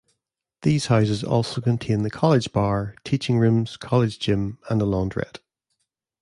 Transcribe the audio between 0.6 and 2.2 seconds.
These houses also contain the